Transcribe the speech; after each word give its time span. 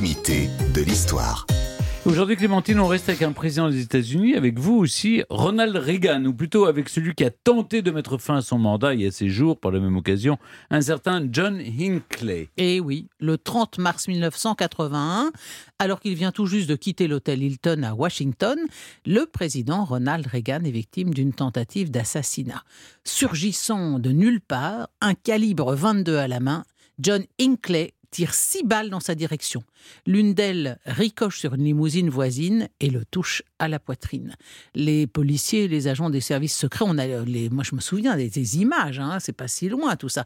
de 0.00 0.80
l'histoire. 0.80 1.46
Aujourd'hui, 2.06 2.36
Clémentine, 2.36 2.80
on 2.80 2.86
reste 2.86 3.10
avec 3.10 3.20
un 3.20 3.32
président 3.32 3.68
des 3.68 3.82
États-Unis, 3.82 4.36
avec 4.36 4.58
vous 4.58 4.76
aussi, 4.76 5.22
Ronald 5.28 5.76
Reagan, 5.76 6.24
ou 6.24 6.32
plutôt 6.32 6.64
avec 6.64 6.88
celui 6.88 7.14
qui 7.14 7.24
a 7.24 7.30
tenté 7.30 7.82
de 7.82 7.90
mettre 7.90 8.16
fin 8.16 8.36
à 8.36 8.40
son 8.40 8.56
mandat 8.56 8.94
il 8.94 9.02
y 9.02 9.06
a 9.06 9.10
ses 9.10 9.28
jours, 9.28 9.60
par 9.60 9.70
la 9.70 9.80
même 9.80 9.94
occasion, 9.94 10.38
un 10.70 10.80
certain 10.80 11.28
John 11.30 11.60
Hinckley. 11.60 12.48
Et 12.56 12.76
eh 12.76 12.80
oui, 12.80 13.08
le 13.20 13.36
30 13.36 13.76
mars 13.76 14.08
1981, 14.08 15.30
alors 15.78 16.00
qu'il 16.00 16.14
vient 16.14 16.32
tout 16.32 16.46
juste 16.46 16.70
de 16.70 16.74
quitter 16.74 17.06
l'hôtel 17.06 17.42
Hilton 17.42 17.82
à 17.82 17.92
Washington, 17.92 18.58
le 19.04 19.26
président 19.26 19.84
Ronald 19.84 20.26
Reagan 20.26 20.64
est 20.64 20.70
victime 20.70 21.12
d'une 21.12 21.34
tentative 21.34 21.90
d'assassinat. 21.90 22.62
Surgissant 23.04 23.98
de 23.98 24.10
nulle 24.10 24.40
part, 24.40 24.88
un 25.02 25.12
calibre 25.12 25.74
22 25.74 26.16
à 26.16 26.28
la 26.28 26.40
main, 26.40 26.64
John 26.98 27.24
Hinckley 27.38 27.92
tire 28.12 28.34
six 28.34 28.62
balles 28.62 28.90
dans 28.90 29.00
sa 29.00 29.16
direction. 29.16 29.64
L'une 30.06 30.34
d'elles 30.34 30.78
ricoche 30.86 31.40
sur 31.40 31.54
une 31.54 31.64
limousine 31.64 32.10
voisine 32.10 32.68
et 32.78 32.90
le 32.90 33.04
touche 33.04 33.42
à 33.58 33.66
la 33.66 33.80
poitrine. 33.80 34.36
Les 34.74 35.08
policiers, 35.08 35.66
les 35.66 35.88
agents 35.88 36.10
des 36.10 36.20
services 36.20 36.56
secrets, 36.56 36.84
on 36.86 36.98
a 36.98 37.06
moi 37.50 37.64
je 37.64 37.74
me 37.74 37.80
souviens 37.80 38.16
des, 38.16 38.58
images, 38.58 39.00
hein, 39.00 39.18
c'est 39.18 39.32
pas 39.32 39.48
si 39.48 39.68
loin 39.68 39.96
tout 39.96 40.08
ça, 40.08 40.24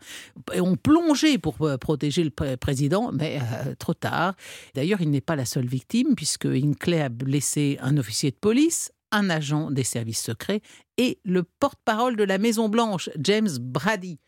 ont 0.54 0.76
plongé 0.76 1.38
pour 1.38 1.62
euh, 1.62 1.78
protéger 1.78 2.24
le 2.24 2.56
président, 2.56 3.12
mais 3.12 3.38
euh, 3.40 3.74
trop 3.78 3.94
tard. 3.94 4.34
D'ailleurs, 4.74 5.00
il 5.00 5.10
n'est 5.10 5.20
pas 5.20 5.36
la 5.36 5.44
seule 5.44 5.66
victime 5.66 6.14
puisque 6.16 6.46
Hinckley 6.46 7.00
a 7.00 7.08
blessé 7.08 7.78
un 7.80 7.96
officier 7.96 8.30
de 8.32 8.36
police, 8.36 8.90
un 9.12 9.30
agent 9.30 9.70
des 9.70 9.84
services 9.84 10.22
secrets 10.22 10.60
et 10.98 11.18
le 11.24 11.44
porte-parole 11.44 12.16
de 12.16 12.24
la 12.24 12.38
Maison 12.38 12.68
Blanche, 12.68 13.10
James 13.18 13.50
Brady. 13.60 14.18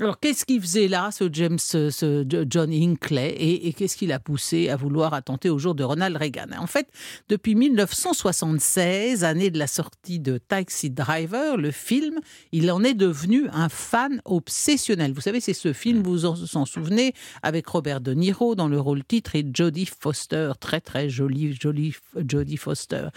Alors, 0.00 0.18
qu'est-ce 0.18 0.46
qu'il 0.46 0.62
faisait 0.62 0.88
là, 0.88 1.10
ce 1.12 1.28
James, 1.30 1.58
ce 1.58 2.24
John 2.48 2.72
Hinckley, 2.72 3.34
et, 3.38 3.70
qu'est-ce 3.74 3.98
qui 3.98 4.06
l'a 4.06 4.18
poussé 4.18 4.70
à 4.70 4.76
vouloir 4.76 5.12
attenter 5.12 5.50
au 5.50 5.58
jour 5.58 5.74
de 5.74 5.84
Ronald 5.84 6.16
Reagan? 6.16 6.46
En 6.58 6.66
fait, 6.66 6.88
depuis 7.28 7.54
1976, 7.54 9.24
année 9.24 9.50
de 9.50 9.58
la 9.58 9.66
sortie 9.66 10.18
de 10.18 10.38
Taxi 10.38 10.88
Driver, 10.88 11.58
le 11.58 11.70
film, 11.70 12.20
il 12.50 12.72
en 12.72 12.82
est 12.82 12.94
devenu 12.94 13.46
un 13.52 13.68
fan 13.68 14.22
obsessionnel. 14.24 15.12
Vous 15.12 15.20
savez, 15.20 15.38
c'est 15.38 15.52
ce 15.52 15.74
film, 15.74 16.02
vous 16.02 16.20
vous 16.20 16.56
en 16.56 16.64
souvenez, 16.64 17.12
avec 17.42 17.66
Robert 17.66 18.00
De 18.00 18.14
Niro 18.14 18.54
dans 18.54 18.68
le 18.68 18.80
rôle 18.80 19.04
titre 19.04 19.36
et 19.36 19.46
Jodie 19.52 19.84
Foster, 19.84 20.52
très 20.58 20.80
très 20.80 21.10
jolie, 21.10 21.54
jolie 21.60 21.94
Jodie 22.26 22.56
Foster. 22.56 23.08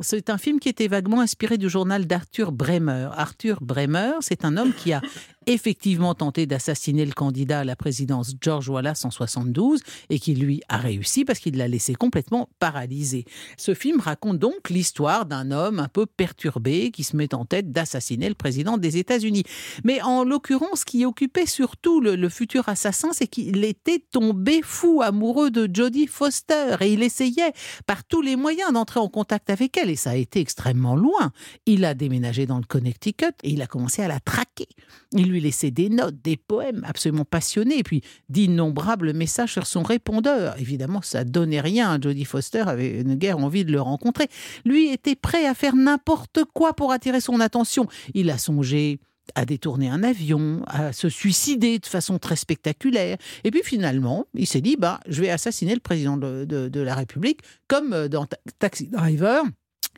C'est 0.00 0.30
un 0.30 0.38
film 0.38 0.60
qui 0.60 0.70
était 0.70 0.88
vaguement 0.88 1.20
inspiré 1.20 1.58
du 1.58 1.68
journal 1.68 2.06
d'Arthur 2.06 2.52
Bremer. 2.52 3.10
Arthur 3.16 3.58
Bremer, 3.60 4.12
c'est 4.20 4.46
un 4.46 4.56
homme 4.56 4.72
qui 4.72 4.94
a 4.94 5.02
effectivement 5.46 6.14
tenté 6.14 6.46
d'assassiner 6.46 7.04
le 7.04 7.12
candidat 7.12 7.60
à 7.60 7.64
la 7.64 7.76
présidence 7.76 8.34
George 8.40 8.68
Wallace 8.68 9.04
en 9.04 9.10
72 9.10 9.80
et 10.10 10.18
qui 10.18 10.34
lui 10.34 10.62
a 10.68 10.76
réussi 10.76 11.24
parce 11.24 11.38
qu'il 11.38 11.56
l'a 11.56 11.68
laissé 11.68 11.94
complètement 11.94 12.48
paralysé. 12.58 13.24
Ce 13.56 13.74
film 13.74 14.00
raconte 14.00 14.38
donc 14.38 14.70
l'histoire 14.70 15.26
d'un 15.26 15.50
homme 15.50 15.78
un 15.78 15.88
peu 15.88 16.06
perturbé 16.06 16.90
qui 16.90 17.04
se 17.04 17.16
met 17.16 17.34
en 17.34 17.44
tête 17.44 17.72
d'assassiner 17.72 18.28
le 18.28 18.34
président 18.34 18.78
des 18.78 18.96
États-Unis. 18.96 19.44
Mais 19.84 20.00
en 20.02 20.24
l'occurrence, 20.24 20.80
ce 20.80 20.84
qui 20.84 21.04
occupait 21.04 21.46
surtout 21.46 22.00
le, 22.00 22.28
futur 22.28 22.68
assassin, 22.68 23.10
c'est 23.12 23.26
qu'il 23.26 23.64
était 23.64 24.02
tombé 24.10 24.60
fou 24.62 25.02
amoureux 25.02 25.50
de 25.50 25.68
Jodie 25.72 26.06
Foster 26.06 26.76
et 26.80 26.92
il 26.92 27.02
essayait 27.02 27.52
par 27.86 28.04
tous 28.04 28.22
les 28.22 28.36
moyens 28.36 28.72
d'entrer 28.72 29.00
en 29.00 29.08
contact 29.08 29.50
avec 29.50 29.76
elle 29.76 29.90
et 29.90 29.96
ça 29.96 30.10
a 30.10 30.14
été 30.14 30.40
extrêmement 30.40 30.96
loin. 30.96 31.32
Il 31.66 31.84
a 31.84 31.94
déménagé 31.94 32.46
dans 32.46 32.58
le 32.58 32.64
Connecticut 32.64 33.34
et 33.42 33.50
il 33.50 33.62
a 33.62 33.66
commencé 33.66 34.02
à 34.02 34.08
la 34.08 34.20
traquer. 34.20 34.68
Il 35.12 35.31
lui 35.32 35.40
laissait 35.40 35.70
des 35.70 35.88
notes, 35.88 36.16
des 36.22 36.36
poèmes 36.36 36.84
absolument 36.86 37.24
passionnés, 37.24 37.78
et 37.78 37.82
puis 37.82 38.02
d'innombrables 38.28 39.12
messages 39.12 39.52
sur 39.52 39.66
son 39.66 39.82
répondeur. 39.82 40.54
Évidemment, 40.58 41.02
ça 41.02 41.24
donnait 41.24 41.60
rien. 41.60 41.98
Jodie 42.00 42.24
Foster 42.24 42.64
avait 42.66 43.00
une 43.00 43.16
guerre 43.16 43.38
envie 43.38 43.64
de 43.64 43.72
le 43.72 43.80
rencontrer. 43.80 44.28
Lui 44.64 44.90
était 44.90 45.16
prêt 45.16 45.46
à 45.46 45.54
faire 45.54 45.74
n'importe 45.74 46.40
quoi 46.54 46.74
pour 46.74 46.92
attirer 46.92 47.20
son 47.20 47.40
attention. 47.40 47.86
Il 48.14 48.30
a 48.30 48.38
songé 48.38 49.00
à 49.34 49.44
détourner 49.44 49.88
un 49.88 50.02
avion, 50.02 50.62
à 50.66 50.92
se 50.92 51.08
suicider 51.08 51.78
de 51.78 51.86
façon 51.86 52.18
très 52.18 52.36
spectaculaire. 52.36 53.16
Et 53.44 53.50
puis 53.50 53.62
finalement, 53.64 54.26
il 54.34 54.46
s'est 54.46 54.60
dit, 54.60 54.76
bah, 54.76 55.00
je 55.08 55.20
vais 55.20 55.30
assassiner 55.30 55.74
le 55.74 55.80
président 55.80 56.16
de, 56.16 56.44
de 56.44 56.80
la 56.80 56.94
République, 56.94 57.40
comme 57.68 58.08
dans 58.08 58.26
Taxi 58.58 58.88
Driver. 58.88 59.44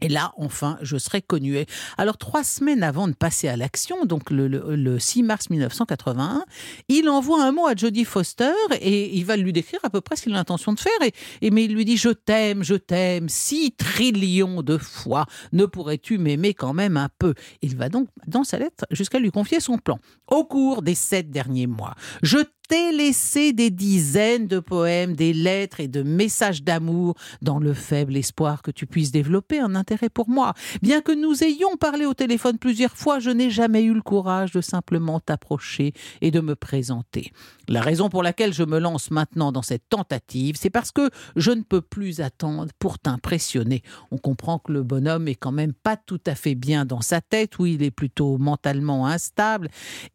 Et 0.00 0.08
là, 0.08 0.32
enfin, 0.36 0.76
je 0.82 0.96
serai 0.96 1.22
connu. 1.22 1.64
Alors, 1.96 2.18
trois 2.18 2.42
semaines 2.42 2.82
avant 2.82 3.06
de 3.06 3.14
passer 3.14 3.48
à 3.48 3.56
l'action, 3.56 4.04
donc 4.04 4.30
le, 4.30 4.98
6 4.98 5.22
mars 5.22 5.50
1981, 5.50 6.44
il 6.88 7.08
envoie 7.08 7.44
un 7.44 7.52
mot 7.52 7.66
à 7.66 7.74
Jodie 7.76 8.04
Foster 8.04 8.52
et 8.80 9.16
il 9.16 9.24
va 9.24 9.36
lui 9.36 9.52
décrire 9.52 9.80
à 9.84 9.90
peu 9.90 10.00
près 10.00 10.16
ce 10.16 10.22
qu'il 10.22 10.32
a 10.32 10.36
l'intention 10.36 10.72
de 10.72 10.80
faire. 10.80 10.92
Et, 11.40 11.50
mais 11.50 11.64
il 11.64 11.74
lui 11.74 11.84
dit 11.84 11.96
Je 11.96 12.10
t'aime, 12.10 12.64
je 12.64 12.74
t'aime, 12.74 13.28
six 13.28 13.72
trillions 13.72 14.62
de 14.62 14.78
fois. 14.78 15.26
Ne 15.52 15.64
pourrais-tu 15.64 16.18
m'aimer 16.18 16.54
quand 16.54 16.74
même 16.74 16.96
un 16.96 17.08
peu? 17.18 17.34
Il 17.62 17.76
va 17.76 17.88
donc, 17.88 18.08
dans 18.26 18.44
sa 18.44 18.58
lettre, 18.58 18.84
jusqu'à 18.90 19.20
lui 19.20 19.30
confier 19.30 19.60
son 19.60 19.78
plan. 19.78 19.98
Au 20.26 20.44
cours 20.44 20.82
des 20.82 20.94
sept 20.94 21.30
derniers 21.30 21.68
mois, 21.68 21.94
je 22.22 22.38
t'ai 22.68 22.92
laissé 22.92 23.52
des 23.52 23.70
dizaines 23.70 24.46
de 24.46 24.58
poèmes, 24.58 25.14
des 25.14 25.32
lettres 25.32 25.80
et 25.80 25.88
de 25.88 26.02
messages 26.02 26.62
d'amour 26.62 27.14
dans 27.42 27.58
le 27.58 27.74
faible 27.74 28.16
espoir 28.16 28.62
que 28.62 28.70
tu 28.70 28.86
puisses 28.86 29.12
développer 29.12 29.60
un 29.60 29.74
intérêt 29.74 30.08
pour 30.08 30.28
moi. 30.28 30.54
Bien 30.82 31.00
que 31.00 31.12
nous 31.12 31.44
ayons 31.44 31.76
parlé 31.76 32.06
au 32.06 32.14
téléphone 32.14 32.58
plusieurs 32.58 32.96
fois, 32.96 33.18
je 33.18 33.30
n'ai 33.30 33.50
jamais 33.50 33.82
eu 33.82 33.94
le 33.94 34.02
courage 34.02 34.52
de 34.52 34.60
simplement 34.60 35.20
t'approcher 35.20 35.92
et 36.20 36.30
de 36.30 36.40
me 36.40 36.54
présenter. 36.54 37.32
La 37.68 37.80
raison 37.80 38.08
pour 38.08 38.22
laquelle 38.22 38.52
je 38.52 38.62
me 38.62 38.78
lance 38.78 39.10
maintenant 39.10 39.52
dans 39.52 39.62
cette 39.62 39.88
tentative, 39.88 40.56
c'est 40.58 40.70
parce 40.70 40.92
que 40.92 41.10
je 41.36 41.50
ne 41.50 41.62
peux 41.62 41.80
plus 41.80 42.20
attendre 42.20 42.68
pour 42.78 42.98
t'impressionner. 42.98 43.82
On 44.10 44.18
comprend 44.18 44.58
que 44.58 44.72
le 44.72 44.82
bonhomme 44.82 45.28
est 45.28 45.34
quand 45.34 45.52
même 45.52 45.72
pas 45.72 45.96
tout 45.96 46.20
à 46.26 46.34
fait 46.34 46.54
bien 46.54 46.84
dans 46.84 47.00
sa 47.00 47.20
tête, 47.20 47.58
où 47.58 47.66
il 47.66 47.82
est 47.82 47.90
plutôt 47.90 48.36
mentalement 48.38 49.06
instable. 49.06 49.68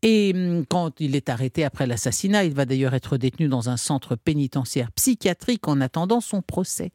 Et 0.03 0.31
hum, 0.35 0.65
quand 0.67 0.99
il 0.99 1.15
est 1.15 1.29
arrêté 1.29 1.63
après 1.63 1.87
l'assassinat, 1.87 2.38
il 2.43 2.53
va 2.53 2.65
d'ailleurs 2.65 2.93
être 2.93 3.17
détenu 3.17 3.47
dans 3.47 3.69
un 3.69 3.77
centre 3.77 4.15
pénitentiaire 4.15 4.91
psychiatrique 4.91 5.67
en 5.67 5.81
attendant 5.81 6.21
son 6.21 6.41
procès. 6.41 6.91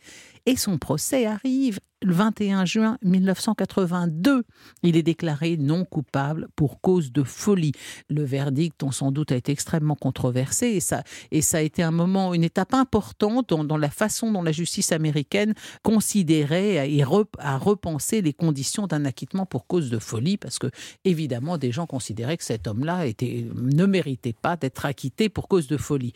Et 0.47 0.56
son 0.56 0.78
procès 0.78 1.27
arrive 1.27 1.81
le 2.04 2.15
21 2.15 2.65
juin 2.65 2.98
1982. 3.03 4.44
Il 4.82 4.97
est 4.97 5.03
déclaré 5.03 5.56
non 5.56 5.84
coupable 5.84 6.48
pour 6.54 6.81
cause 6.81 7.12
de 7.12 7.22
folie. 7.22 7.72
Le 8.09 8.22
verdict, 8.22 8.82
on 8.82 8.91
sans 8.91 9.10
doute, 9.10 9.32
a 9.32 9.37
été 9.37 9.53
extrêmement 9.53 9.97
controversé 9.97 10.66
et 10.66 10.81
ça, 10.81 11.03
et 11.31 11.41
ça 11.41 11.59
a 11.59 11.60
été 11.60 11.82
un 11.82 11.91
moment, 11.91 12.34
une 12.34 12.44
étape 12.44 12.75
importante 12.75 13.48
dans, 13.48 13.76
la 13.76 13.91
façon 13.91 14.31
dont 14.31 14.42
la 14.42 14.53
justice 14.53 14.92
américaine 14.92 15.54
considérait 15.82 16.91
et 16.91 17.03
a 17.03 17.59
repensé 17.59 18.21
les 18.21 18.32
conditions 18.32 18.86
d'un 18.86 19.04
acquittement 19.04 19.47
pour 19.47 19.66
cause 19.66 19.91
de 19.91 19.98
folie 19.98 20.36
parce 20.36 20.59
que, 20.59 20.69
évidemment, 21.04 21.59
des 21.59 21.72
gens 21.72 21.86
considéraient 21.86 22.36
que 22.36 22.44
cet 22.44 22.66
homme-là 22.66 23.06
ne 23.54 23.86
méritait 23.86 24.34
pas 24.34 24.56
d'être 24.56 24.84
acquitté 24.84 25.28
pour 25.28 25.48
cause 25.48 25.66
de 25.66 25.76
folie. 25.76 26.12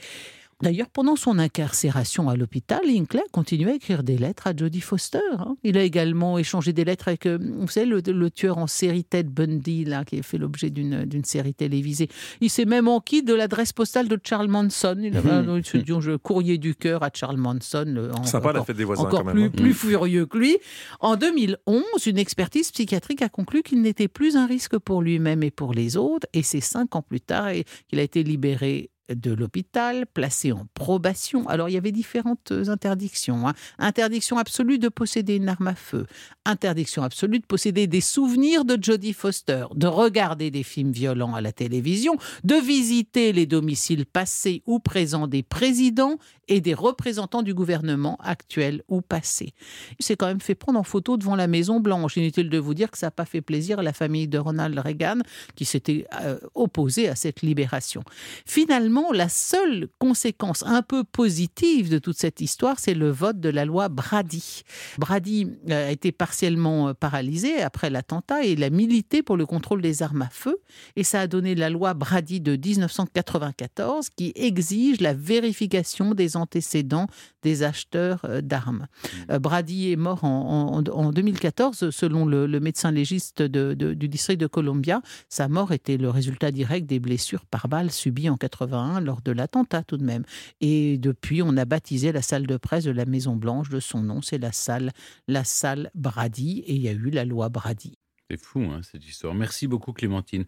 D'ailleurs, 0.61 0.89
pendant 0.89 1.15
son 1.15 1.39
incarcération 1.39 2.29
à 2.29 2.35
l'hôpital, 2.35 2.81
Hinckley 2.85 3.23
continuait 3.31 3.73
à 3.73 3.75
écrire 3.77 4.03
des 4.03 4.19
lettres 4.19 4.49
à 4.49 4.57
Jodie 4.57 4.81
Foster. 4.81 5.21
Hein. 5.39 5.57
Il 5.63 5.79
a 5.79 5.85
également 5.85 6.37
échangé 6.37 6.73
des 6.73 6.85
lettres 6.85 7.07
avec, 7.07 7.27
euh, 7.27 7.39
vous 7.41 7.69
savez, 7.69 7.87
le, 7.87 8.31
tueur 8.31 8.59
en 8.59 8.67
série 8.67 9.05
Ted 9.05 9.29
Bundy, 9.29 9.85
là, 9.85 10.05
qui 10.05 10.19
a 10.19 10.23
fait 10.23 10.37
l'objet 10.37 10.71
d'une 10.71 11.25
série 11.25 11.55
télévisée. 11.55 12.09
Il 12.41 12.51
s'est 12.51 12.65
même 12.65 12.89
enquis 12.89 13.23
de 13.23 13.35
l'adresse 13.35 13.73
postale 13.73 14.09
de 14.09 14.19
Charles 14.23 14.49
Manson. 14.49 14.97
Il 15.01 15.17
avait 15.17 15.31
un 15.31 16.19
courrier 16.19 16.59
du 16.59 16.75
cœur 16.75 17.05
à 17.05 17.11
Charles 17.15 17.37
Manson. 17.37 18.11
Sympa 18.25 18.53
la 18.53 18.65
fête 18.65 18.77
des 18.77 18.85
voisins, 18.85 19.05
encore 19.05 19.21
quand 19.21 19.27
même. 19.27 19.37
Plus, 19.37 19.45
hein. 19.45 19.51
plus 19.51 19.75
furieux 19.75 20.27
que 20.27 20.39
lui. 20.39 20.57
En 20.99 21.15
2011, 21.15 21.85
une 22.07 22.19
expertise 22.19 22.73
psychiatrique 22.73 23.23
a 23.23 23.29
conclu 23.29 23.63
qu'il 23.63 23.81
n'était 23.81 24.09
plus 24.09 24.37
un 24.37 24.47
risque 24.47 24.77
pour 24.79 25.03
lui-même 25.03 25.45
et 25.45 25.53
pour 25.53 25.73
les 25.73 25.97
autres. 25.97 26.27
Et 26.33 26.43
c'est 26.43 26.61
cinq 26.61 26.97
ans 26.97 27.03
plus 27.03 27.21
tard 27.21 27.51
qu'il 27.89 28.01
a 28.01 28.03
été 28.03 28.25
libéré 28.25 28.91
de 29.09 29.33
l'hôpital, 29.33 30.07
placé 30.07 30.53
en 30.53 30.67
probation. 30.75 31.49
Alors 31.49 31.69
il 31.69 31.73
y 31.73 31.79
avait 31.79 31.93
différentes 31.93 32.53
interdictions. 32.69 33.49
Hein. 33.49 33.55
Interdiction 33.79 34.39
absolue 34.39 34.79
de 34.79 34.89
posséder 34.89 35.37
une 35.37 35.49
arme 35.49 35.69
à 35.69 35.75
feu, 35.75 36.07
interdiction 36.45 37.03
absolue 37.03 37.39
de 37.41 37.47
posséder 37.47 37.87
des 37.87 38.01
souvenirs 38.01 38.65
de 38.65 38.79
Jodie 38.81 39.13
Foster, 39.13 39.67
de 39.75 39.87
regarder 39.87 40.51
des 40.51 40.63
films 40.63 40.93
violents 40.93 41.35
à 41.35 41.41
la 41.41 41.53
télévision, 41.53 42.17
de 42.45 42.55
visiter 42.55 43.33
les 43.33 43.47
domiciles 43.47 44.07
passés 44.07 44.63
ou 44.67 44.79
présents 44.79 45.27
des 45.27 45.43
présidents 45.43 46.17
et 46.49 46.61
des 46.61 46.75
représentants 46.75 47.43
du 47.43 47.55
gouvernement 47.55 48.17
actuel 48.23 48.83
ou 48.89 49.01
passé. 49.01 49.53
Il 49.99 50.05
s'est 50.05 50.17
quand 50.17 50.27
même 50.27 50.41
fait 50.41 50.55
prendre 50.55 50.79
en 50.79 50.83
photo 50.83 51.17
devant 51.17 51.37
la 51.37 51.47
Maison 51.47 51.81
Blanche. 51.81 52.17
Inutile 52.17 52.49
de 52.49 52.59
vous 52.59 52.75
dire 52.75 52.91
que 52.91 52.99
ça 52.99 53.09
n'a 53.09 53.11
pas 53.11 53.27
fait 53.27 53.43
plaisir 53.43 53.79
à 53.79 53.83
la 53.83 53.93
famille 53.93 54.29
de 54.29 54.39
Ronald 54.39 54.79
Reagan 54.79 55.19
qui 55.55 55.65
s'était 55.65 56.07
euh, 56.23 56.39
opposée 56.55 57.09
à 57.09 57.15
cette 57.15 57.43
libération. 57.43 58.03
Finalement, 58.47 58.98
finalement, 58.99 59.13
la 59.13 59.29
seule 59.29 59.89
conséquence 59.99 60.63
un 60.67 60.83
peu 60.83 61.05
positive 61.05 61.91
de 61.91 61.99
toute 61.99 62.19
cette 62.19 62.41
histoire, 62.41 62.79
c'est 62.79 62.95
le 62.95 63.11
vote 63.11 63.41
de 63.41 63.49
la 63.49 63.65
loi 63.65 63.89
Brady. 63.89 64.63
Brady 64.99 65.49
euh, 65.71 65.89
a 65.89 65.91
été 65.91 66.13
partiellement 66.13 66.89
euh, 66.89 66.95
paralysé 66.95 67.61
après 67.63 67.91
l'attentat 67.91 68.45
et 68.45 68.53
il 68.53 68.65
a 68.65 68.71
milité 68.71 69.23
pour 69.23 69.37
le 69.37 69.47
contrôle 69.47 69.83
des 69.83 70.03
armes 70.03 70.23
à 70.23 70.29
feu. 70.31 70.59
Et 70.97 71.05
ça 71.05 71.21
a 71.21 71.27
donné 71.27 71.55
la 71.55 71.71
loi 71.71 71.95
Brady 71.95 72.41
de 72.41 72.53
1994 72.53 74.11
qui 74.11 74.33
exige 74.35 75.01
la 75.01 75.15
vérification 75.15 76.15
des 76.15 76.37
antécédents 76.37 77.07
des 77.43 77.63
acheteurs 77.63 78.21
euh, 78.25 78.41
d'armes. 78.41 78.87
Mmh. 79.29 79.39
Brady 79.39 79.93
est 79.93 79.97
mort 79.97 80.25
en, 80.25 80.83
2014, 80.83 81.91
selon 81.91 82.27
le, 82.27 82.47
médecin 82.61 82.91
légiste 82.91 83.43
du 83.43 84.09
district 84.09 84.41
de 84.41 84.47
Columbia. 84.47 85.01
Sa 85.29 85.49
mort 85.49 85.73
était 85.73 85.97
le 85.97 86.11
résultat 86.11 86.51
direct 86.51 86.87
des 86.87 86.99
blessures 86.99 87.47
par 87.47 87.69
balle 87.69 87.91
subies 87.91 88.29
en 88.29 88.37
81 88.37 88.88
lors 89.01 89.23
de 89.23 89.33
l'attentat 89.33 89.83
tout 89.83 89.97
de 89.97 90.05
même. 90.05 90.25
Et 90.61 90.99
depuis, 90.99 91.43
on 91.43 91.57
a 91.57 91.65
baptisé 91.65 92.13
la 92.13 92.23
salle 92.23 92.47
de 92.47 92.57
presse 92.57 92.85
de 92.85 92.91
la 92.91 93.05
Maison 93.05 93.37
Blanche 93.37 93.69
de 93.69 93.81
son 93.81 94.03
nom. 94.03 94.23
C'est 94.23 94.39
la 94.39 94.53
salle, 94.53 94.93
la 95.27 95.45
salle 95.45 95.91
Brady. 95.95 96.65
Et 96.67 96.75
il 96.75 96.83
y 96.83 96.89
a 96.89 96.93
eu 96.93 97.11
la 97.11 97.25
loi 97.25 97.49
Brady. 97.49 97.99
C'est 98.31 98.41
fou, 98.41 98.61
hein, 98.61 98.81
cette 98.83 99.07
histoire. 99.07 99.35
Merci 99.35 99.67
beaucoup, 99.67 99.93
Clémentine. 99.93 100.45